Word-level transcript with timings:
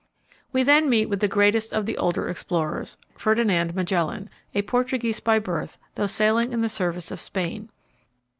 We 0.51 0.63
then 0.63 0.89
meet 0.89 1.09
with 1.09 1.19
the 1.19 1.27
greatest 1.27 1.71
of 1.73 1.85
the 1.85 1.95
older 1.95 2.27
explorers, 2.27 2.97
Ferdinand 3.15 3.75
Magellan, 3.75 4.31
a 4.55 4.63
Portuguese 4.63 5.19
by 5.19 5.37
birth, 5.37 5.77
though 5.93 6.07
sailing 6.07 6.53
in 6.53 6.61
the 6.61 6.69
service 6.69 7.11
of 7.11 7.21
Spain. 7.21 7.69